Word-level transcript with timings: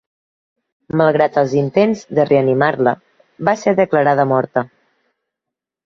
Malgrat 1.01 1.37
els 1.41 1.53
intents 1.59 2.01
de 2.21 2.27
reanimar-la, 2.31 2.97
va 3.51 3.57
ser 3.67 3.79
declarada 3.85 4.31
morta. 4.37 4.69